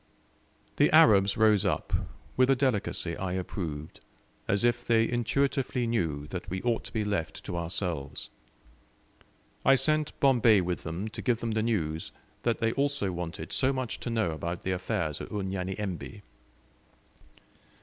The 0.77 0.89
Arabs 0.89 1.37
rose 1.37 1.63
up, 1.63 1.93
with 2.35 2.49
a 2.49 2.55
delicacy 2.55 3.15
I 3.17 3.33
approved, 3.33 3.99
as 4.47 4.63
if 4.63 4.83
they 4.83 5.07
intuitively 5.07 5.85
knew 5.85 6.25
that 6.29 6.49
we 6.49 6.59
ought 6.63 6.83
to 6.85 6.91
be 6.91 7.03
left 7.03 7.43
to 7.45 7.55
ourselves. 7.55 8.31
I 9.63 9.75
sent 9.75 10.19
Bombay 10.19 10.61
with 10.61 10.81
them 10.81 11.07
to 11.09 11.21
give 11.21 11.37
them 11.39 11.51
the 11.51 11.61
news 11.61 12.11
they 12.41 12.71
also 12.71 13.11
wanted 13.11 13.53
so 13.53 13.71
much 13.71 13.99
to 13.99 14.09
know 14.09 14.31
about 14.31 14.61
the 14.61 14.71
affairs 14.71 15.21
at 15.21 15.29
Unyanyembe. 15.29 16.21